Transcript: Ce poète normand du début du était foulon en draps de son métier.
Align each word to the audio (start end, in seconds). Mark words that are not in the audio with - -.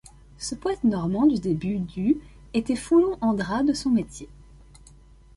Ce 0.39 0.55
poète 0.55 0.83
normand 0.83 1.27
du 1.27 1.39
début 1.39 1.77
du 1.77 2.17
était 2.55 2.75
foulon 2.75 3.19
en 3.21 3.35
draps 3.35 3.67
de 3.67 3.73
son 3.73 3.91
métier. 3.91 4.27